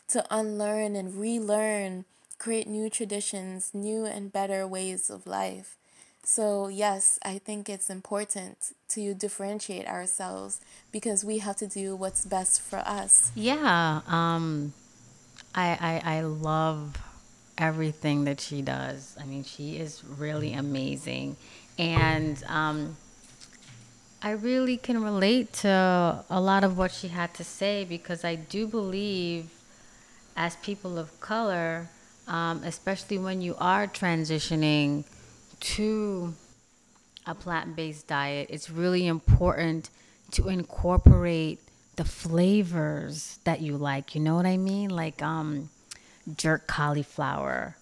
[0.09, 2.05] to unlearn and relearn,
[2.38, 5.78] create new traditions, new and better ways of life.
[6.22, 10.61] So, yes, I think it's important to differentiate ourselves
[10.92, 13.32] because we have to do what's best for us.
[13.34, 14.74] Yeah, um,
[15.55, 16.98] I, I, I love
[17.59, 19.16] everything that she does.
[19.20, 21.36] I mean, she is really amazing.
[21.78, 22.96] And um,
[24.22, 28.34] I really can relate to a lot of what she had to say because I
[28.34, 29.50] do believe,
[30.36, 31.88] as people of color,
[32.26, 35.05] um, especially when you are transitioning
[35.61, 36.34] to
[37.26, 39.90] a plant based diet, it's really important
[40.32, 41.61] to incorporate
[41.96, 44.14] the flavors that you like.
[44.14, 44.90] You know what I mean?
[44.90, 45.70] Like um,
[46.37, 47.77] jerk cauliflower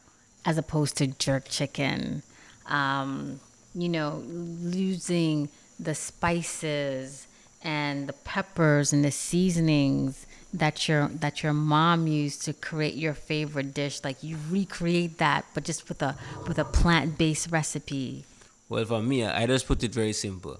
[0.44, 2.22] as opposed to jerk chicken.
[2.66, 3.40] Um,
[3.74, 7.26] you know, losing the spices
[7.62, 13.14] and the peppers and the seasonings that your that your mom used to create your
[13.14, 14.02] favorite dish.
[14.04, 16.16] Like you recreate that but just with a
[16.46, 18.24] with a plant-based recipe.
[18.68, 20.58] Well for me i just put it very simple.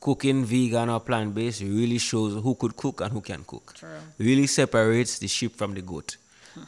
[0.00, 3.74] Cooking vegan or plant-based really shows who could cook and who can cook.
[3.74, 3.88] True.
[4.18, 6.16] really separates the sheep from the goat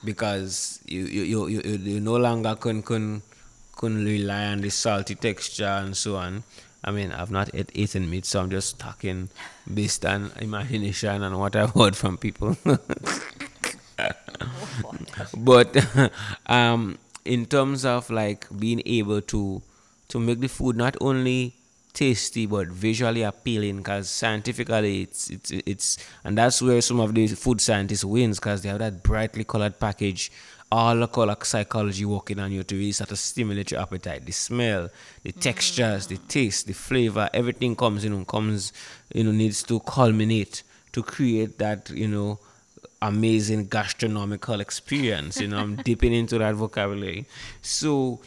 [0.05, 3.22] because you you, you, you, you no longer can, can
[3.76, 6.43] can rely on the salty texture and so on
[6.87, 9.28] I mean, I've not ate, eaten meat, so I'm just talking
[9.72, 12.57] based on imagination and what I've heard from people.
[15.37, 16.12] but
[16.47, 19.62] um, in terms of like being able to
[20.09, 21.55] to make the food not only
[21.97, 27.26] tasty but visually appealing, because scientifically it's it's it's and that's where some of the
[27.28, 30.30] food scientists wins because they have that brightly colored package
[30.70, 34.26] all the color psychology working on you to really start to stimulate your appetite.
[34.26, 34.90] The smell,
[35.22, 35.40] the mm.
[35.40, 38.72] textures, the taste, the flavor, everything comes, you know, comes,
[39.14, 42.40] you know, needs to culminate to create that, you know,
[43.01, 45.40] amazing gastronomical experience.
[45.40, 47.26] You know, I'm dipping into that vocabulary.
[47.62, 48.20] So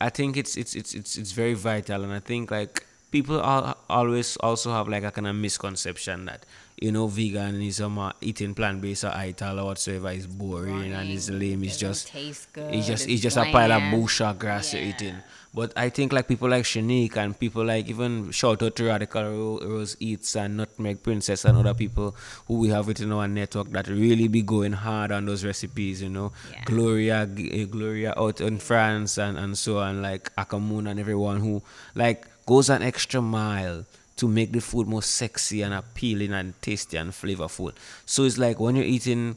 [0.00, 3.76] I think it's it's it's it's it's very vital and I think like people are
[3.88, 6.44] always also have like a kind of misconception that
[6.78, 10.92] you know, veganism or eating plant based or ital or whatsoever is boring, boring.
[10.92, 11.64] and it's lame.
[11.64, 12.74] It's just taste good.
[12.74, 13.48] It's just it's, it's just bland.
[13.48, 14.80] a pile of bush or grass Yeah.
[14.80, 15.16] you're eating.
[15.54, 19.58] But I think like people like Shanique and people like even shout out to Radical
[19.60, 22.14] Rose Eats and Nutmeg Princess and other people
[22.46, 26.10] who we have within our network that really be going hard on those recipes, you
[26.10, 26.30] know.
[26.52, 26.64] Yeah.
[26.66, 31.62] Gloria Gloria out in France and, and so on, like Akamoon and everyone who
[31.94, 33.84] like goes an extra mile
[34.16, 37.72] to make the food more sexy and appealing and tasty and flavorful.
[38.06, 39.36] So it's like when you're eating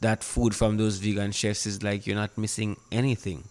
[0.00, 3.44] that food from those vegan chefs, it's like you're not missing anything.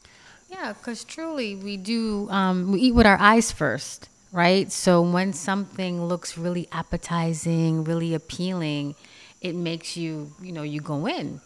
[0.49, 4.69] Yeah, because truly we do, um, we eat with our eyes first, right?
[4.71, 8.95] So when something looks really appetizing, really appealing,
[9.41, 11.39] it makes you, you know, you go in.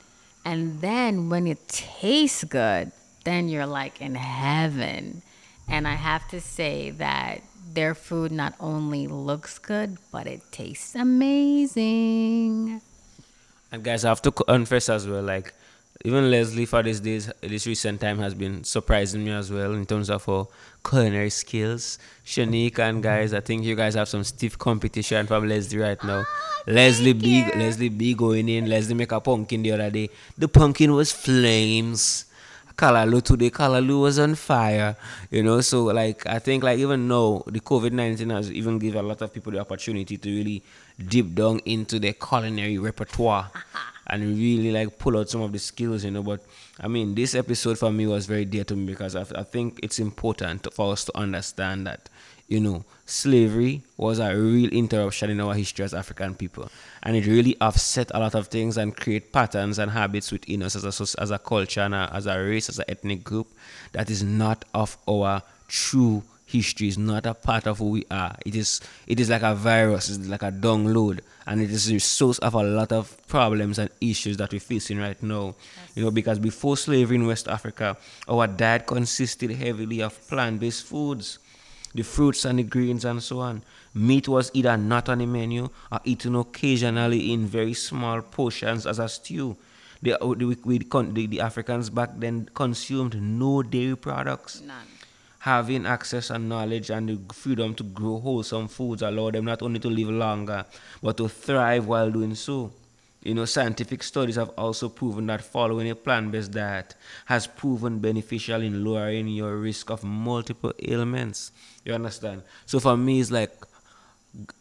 [0.46, 2.92] And then when it tastes good,
[3.26, 5.22] then you're like in heaven.
[5.68, 7.42] And I have to say that
[7.74, 12.82] their food not only looks good, but it tastes amazing.
[13.72, 15.54] And guys, I have to confess as well, like
[16.06, 19.86] even Leslie for these days, this recent time has been surprising me as well in
[19.86, 20.46] terms of her
[20.84, 21.98] culinary skills.
[22.26, 23.02] Shanique and mm-hmm.
[23.02, 26.24] guys, I think you guys have some stiff competition from Leslie right ah, now.
[26.68, 28.70] Leslie B, Leslie B going in.
[28.70, 30.10] Leslie make a pumpkin the other day.
[30.38, 32.26] The pumpkin was flames.
[32.76, 34.96] Kalalu today, Kalalu was on fire,
[35.30, 35.62] you know.
[35.62, 39.22] So like I think like even now the COVID nineteen has even give a lot
[39.22, 40.64] of people the opportunity to really
[41.08, 43.80] deep down into their culinary repertoire uh-huh.
[44.08, 46.24] and really like pull out some of the skills, you know.
[46.24, 46.42] But
[46.80, 49.80] I mean, this episode for me was very dear to me because I, I think
[49.84, 52.10] it's important for us to understand that
[52.54, 56.70] you know slavery was a real interruption in our history as African people,
[57.02, 60.76] and it really offset a lot of things and create patterns and habits within us
[60.76, 63.48] as a as a culture and a, as a race, as an ethnic group
[63.94, 68.36] that is not of our true history is not a part of who we are.
[68.46, 72.00] It is it is like a virus, it's like a download, and it is the
[72.00, 75.56] source of a lot of problems and issues that we're facing right now.
[75.96, 77.98] You know, because before slavery in West Africa,
[78.30, 81.40] our diet consisted heavily of plant-based foods,
[81.96, 83.64] the fruits and the greens and so on.
[83.94, 89.00] Meat was either not on the menu or eaten occasionally in very small portions as
[89.00, 89.56] a stew.
[90.02, 94.76] The, uh, the, we, con- the, the Africans back then consumed no dairy products None.
[95.40, 99.80] having access and knowledge and the freedom to grow wholesome foods allowed them not only
[99.80, 100.66] to live longer
[101.02, 102.72] but to thrive while doing so
[103.24, 106.94] You know, scientific studies have also proven that following a plant-based diet
[107.26, 111.52] has proven beneficial in lowering your risk of multiple ailments.
[111.86, 112.44] You understand?
[112.66, 113.54] So for me, it's like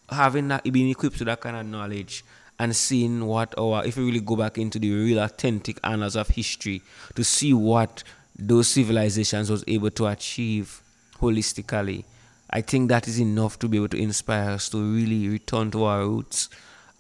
[0.09, 2.25] having that, being equipped with that kind of knowledge
[2.61, 6.29] and seeing what, or if you really go back into the real authentic annals of
[6.29, 6.83] history
[7.17, 8.05] to see what
[8.39, 10.83] those civilizations was able to achieve
[11.19, 12.05] holistically,
[12.49, 15.83] I think that is enough to be able to inspire us to really return to
[15.83, 16.49] our roots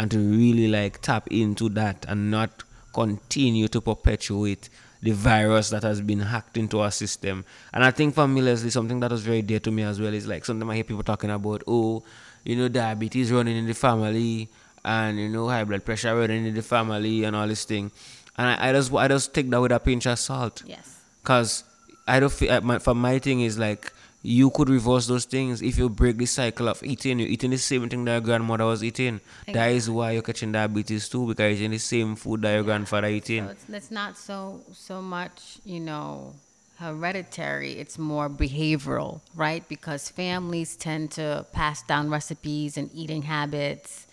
[0.03, 4.69] and to really like tap into that and not continue to perpetuate
[5.01, 7.45] the virus that has been hacked into our system.
[7.73, 10.13] And I think for me, Leslie, something that was very dear to me as well
[10.13, 12.03] is like something I hear people talking about, oh,
[12.45, 14.49] you know, diabetes running in the family
[14.85, 17.93] and you know, high blood pressure running in the family and all this thing.
[18.37, 20.65] And I, I just I just take that with a pinch of salt.
[20.67, 21.01] Yes.
[21.23, 21.63] Cause
[22.09, 23.93] I don't feel uh, my, for my thing is like
[24.23, 27.19] you could reverse those things if you break the cycle of eating.
[27.19, 29.17] You're eating the same thing that your grandmother was eating.
[29.17, 29.53] Exactly.
[29.55, 32.63] That is why you're catching diabetes too, because you're eating the same food that your
[32.63, 33.47] grandfather eating.
[33.47, 36.35] So it's, it's not so so much, you know,
[36.79, 37.73] hereditary.
[37.73, 39.69] It's more behavioral, right?
[39.69, 44.07] Because families tend to pass down recipes and eating habits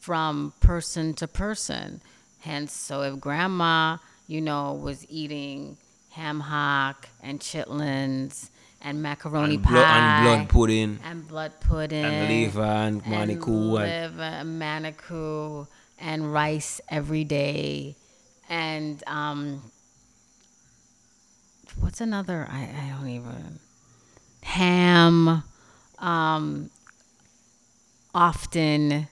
[0.00, 2.00] from person to person.
[2.40, 5.76] Hence, so if grandma, you know, was eating
[6.10, 8.50] ham hock and chitlins
[8.84, 10.98] and macaroni and pie blood, and blood pudding.
[11.02, 12.04] And blood pudding.
[12.04, 15.66] And liver and manikou and liver and manikou
[15.98, 17.96] and rice every day.
[18.48, 19.62] And um
[21.80, 22.46] what's another?
[22.50, 23.58] I, I don't even
[24.42, 25.42] ham
[25.98, 26.70] um
[28.14, 29.08] often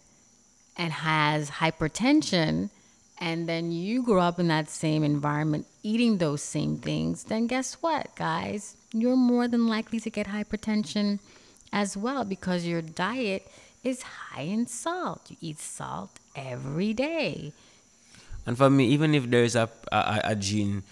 [0.77, 2.71] and has hypertension
[3.19, 7.75] and then you grow up in that same environment eating those same things, then guess
[7.75, 8.77] what, guys?
[8.93, 11.19] You're more than likely to get hypertension
[11.73, 13.51] as well because your diet
[13.83, 15.31] is high in salt.
[15.31, 17.53] You eat salt every day.
[18.47, 20.83] And for me, even if there is a, a, a gene,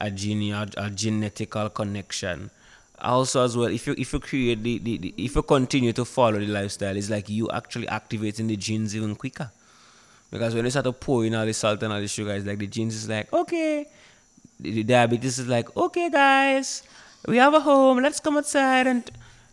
[0.00, 2.50] a gene, a, a genetical connection,
[3.00, 6.04] also as well, if you if you create the, the, the if you continue to
[6.04, 9.50] follow the lifestyle, it's like you actually activating the genes even quicker.
[10.30, 12.46] Because when you start to pour in all the salt and all the sugar, it's
[12.46, 13.86] like the genes is like, okay.
[14.60, 16.82] The, diabetes is like, okay, guys,
[17.26, 17.98] we have a home.
[18.02, 19.10] Let's come outside and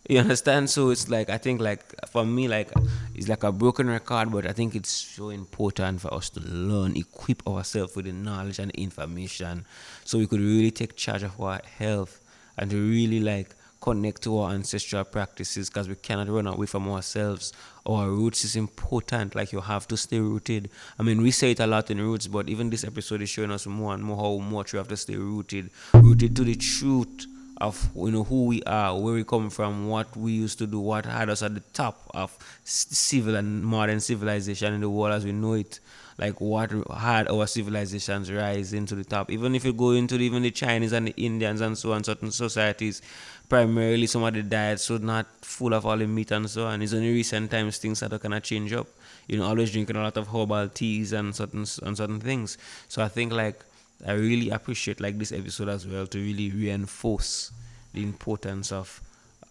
[0.08, 0.70] you understand.
[0.70, 2.72] So it's like I think like for me like
[3.14, 6.96] it's like a broken record, but I think it's so important for us to learn,
[6.96, 9.66] equip ourselves with the knowledge and information,
[10.04, 12.20] so we could really take charge of our health
[12.56, 17.52] and really like connect to our ancestral practices because we cannot run away from ourselves.
[17.86, 20.70] Our roots is important, like you have to stay rooted.
[20.98, 23.50] I mean, we say it a lot in roots, but even this episode is showing
[23.50, 27.26] us more and more how much we have to stay rooted, rooted to the truth
[27.60, 30.80] of you know who we are, where we come from, what we used to do,
[30.80, 35.24] what had us at the top of civil and modern civilization in the world as
[35.24, 35.80] we know it
[36.18, 39.30] like what had our civilizations rise into the top.
[39.30, 42.02] Even if you go into the, even the Chinese and the Indians and so on,
[42.02, 43.00] certain societies,
[43.48, 46.82] primarily some of the diets were not full of all the meat and so on.
[46.82, 48.88] It's only recent times things that are kind of change up.
[49.28, 52.58] You know, always drinking a lot of herbal teas and certain and certain things.
[52.88, 53.64] So I think like
[54.04, 57.52] I really appreciate like this episode as well to really reinforce
[57.94, 59.00] the importance of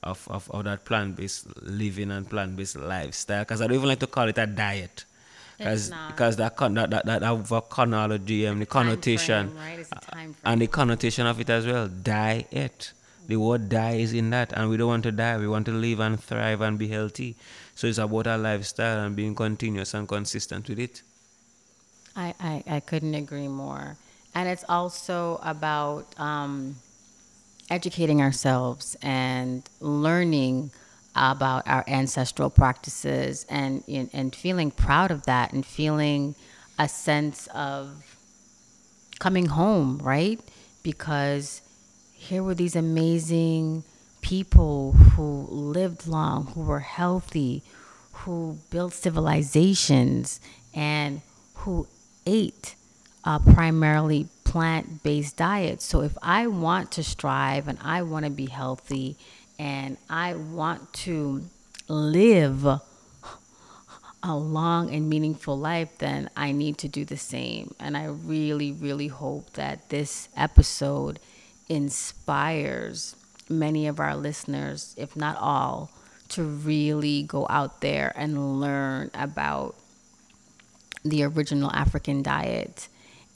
[0.03, 3.43] of, of, of that plant based living and plant based lifestyle.
[3.43, 5.05] Because I don't even like to call it a diet
[5.57, 10.35] because because that con that that that a chronology and the connotation frame, right?
[10.45, 12.91] and the connotation of it as well diet
[13.27, 15.37] the word die is in that and we don't want to die.
[15.37, 17.35] We want to live and thrive and be healthy.
[17.75, 21.01] So it's about our lifestyle and being continuous and consistent with it.
[22.15, 23.97] I i, I couldn't agree more.
[24.33, 26.77] And it's also about um,
[27.69, 30.71] educating ourselves and learning
[31.17, 36.35] about our ancestral practices and, and feeling proud of that and feeling
[36.79, 38.17] a sense of
[39.19, 40.39] coming home, right?
[40.83, 41.61] Because
[42.13, 43.83] here were these amazing
[44.21, 47.63] people who lived long, who were healthy,
[48.11, 50.39] who built civilizations,
[50.73, 51.21] and
[51.55, 51.87] who
[52.25, 52.75] ate
[53.53, 55.83] primarily plant based diets.
[55.83, 59.17] So if I want to strive and I want to be healthy
[59.59, 61.43] and I want to
[61.87, 62.65] live
[64.23, 67.73] a long and meaningful life, then I need to do the same.
[67.79, 71.19] And I really, really hope that this episode
[71.69, 73.15] inspires
[73.49, 75.91] many of our listeners, if not all,
[76.29, 79.75] to really go out there and learn about
[81.05, 82.89] the original African diet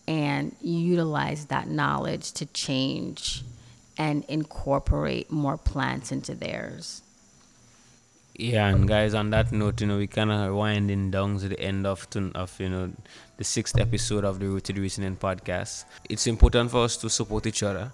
[0.07, 3.43] and utilize that knowledge to change
[4.01, 7.03] and incorporate more plants into theirs.
[8.33, 11.59] Yeah, and guys, on that note, you know, we kind of winding down to the
[11.59, 12.89] end of of you know
[13.37, 15.85] the sixth episode of the Rooted Reasoning podcast.
[16.09, 17.91] It's important for us to support each other.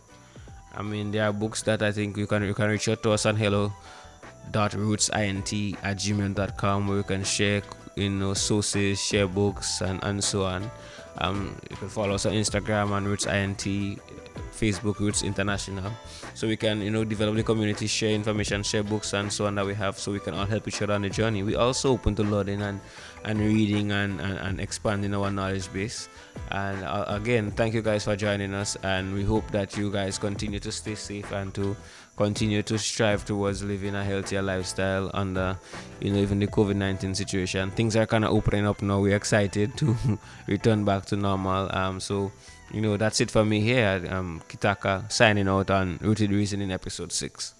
[0.74, 3.12] I mean, there are books that I think you can you can reach out to
[3.12, 3.74] us on hello
[4.51, 4.80] dot at
[6.03, 7.62] gmail.com where you can share
[7.95, 10.72] you know sources, share books, and and so on.
[11.18, 13.68] Um, you can follow us on Instagram on rootsint
[14.51, 15.91] Facebook Roots International.
[16.33, 19.55] So we can, you know, develop the community, share information, share books and so on
[19.55, 21.43] that we have so we can all help each other on the journey.
[21.43, 22.79] We also open to learning and,
[23.23, 26.09] and reading and, and, and expanding our knowledge base.
[26.51, 30.17] And uh, again, thank you guys for joining us and we hope that you guys
[30.17, 31.75] continue to stay safe and to
[32.17, 35.57] continue to strive towards living a healthier lifestyle under
[36.01, 39.77] you know even the covid-19 situation things are kind of opening up now we're excited
[39.77, 39.95] to
[40.47, 42.31] return back to normal um so
[42.72, 44.05] you know, that's it for me here.
[44.09, 47.53] Um, Kitaka signing out on Rooted Reasoning episode 6.